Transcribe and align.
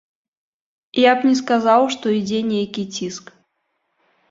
Я 0.99 1.11
б 1.19 1.29
не 1.29 1.35
сказаў, 1.41 1.81
што 1.97 2.05
ідзе 2.19 2.39
нейкі 2.51 2.89
ціск. 2.99 3.25